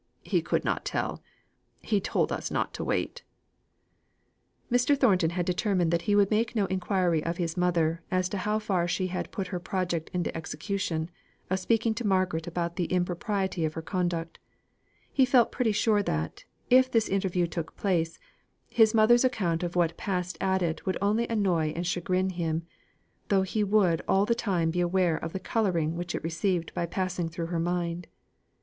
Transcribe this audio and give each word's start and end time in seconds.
He 0.23 0.41
could 0.41 0.65
not 0.65 0.83
tell. 0.83 1.21
He 1.83 2.01
told 2.01 2.31
us 2.31 2.49
not 2.49 2.73
to 2.73 2.83
wait." 2.83 3.21
Mr. 4.71 4.97
Thornton 4.97 5.29
had 5.29 5.45
determined 5.45 5.91
that 5.91 6.01
he 6.09 6.15
would 6.15 6.31
make 6.31 6.55
no 6.55 6.65
inquiry 6.65 7.23
of 7.23 7.37
his 7.37 7.55
mother 7.55 8.01
as 8.09 8.27
to 8.29 8.39
how 8.39 8.57
far 8.57 8.87
she 8.87 9.09
had 9.13 9.31
put 9.31 9.49
her 9.53 9.59
project 9.59 10.09
into 10.11 10.35
execution 10.35 11.11
of 11.51 11.59
speaking 11.59 11.93
to 11.93 12.07
Margaret 12.07 12.47
about 12.47 12.77
the 12.77 12.85
impropriety 12.85 13.63
of 13.63 13.75
her 13.75 13.83
conduct. 13.83 14.39
He 15.13 15.23
felt 15.23 15.51
pretty 15.51 15.71
sure 15.71 16.01
that, 16.01 16.45
if 16.71 16.89
this 16.89 17.07
interview 17.07 17.45
took 17.45 17.75
place, 17.75 18.17
his 18.71 18.95
mother's 18.95 19.23
account 19.23 19.61
of 19.61 19.75
what 19.75 19.97
passed 19.97 20.35
at 20.41 20.63
it 20.63 20.83
would 20.83 20.97
only 20.99 21.27
annoy 21.27 21.73
and 21.75 21.85
chagrin 21.85 22.31
him, 22.31 22.63
though 23.27 23.43
he 23.43 23.63
would 23.63 24.01
all 24.07 24.25
the 24.25 24.33
time 24.33 24.71
be 24.71 24.81
aware 24.81 25.17
of 25.17 25.31
the 25.31 25.39
colouring 25.39 25.95
which 25.95 26.15
it 26.15 26.23
received 26.23 26.73
by 26.73 26.87
passing 26.87 27.29
through 27.29 27.45
her 27.53 27.59
mind. 27.59 28.07